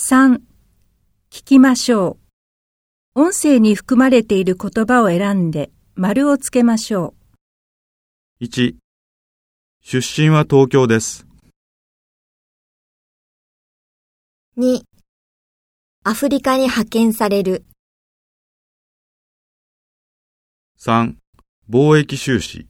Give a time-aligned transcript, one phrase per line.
[0.00, 0.40] 3.
[1.28, 2.18] 聞きましょ
[3.16, 3.20] う。
[3.20, 7.14] 音声に含まれている言葉を選んで丸をつけましょ
[8.40, 8.44] う。
[8.44, 8.76] 1
[9.82, 11.26] 出身は東京です。
[14.56, 14.82] 2
[16.04, 17.64] アフリカに派遣される。
[20.78, 21.16] 3
[21.68, 22.68] 貿易収支。